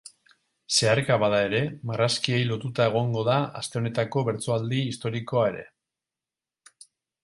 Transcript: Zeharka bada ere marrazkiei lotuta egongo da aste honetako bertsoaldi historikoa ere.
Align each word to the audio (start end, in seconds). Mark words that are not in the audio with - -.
Zeharka 0.77 1.17
bada 1.23 1.41
ere 1.49 1.59
marrazkiei 1.91 2.41
lotuta 2.53 2.89
egongo 2.93 3.27
da 3.29 3.37
aste 3.63 3.81
honetako 3.83 4.27
bertsoaldi 4.33 4.85
historikoa 4.89 5.49
ere. 5.55 5.67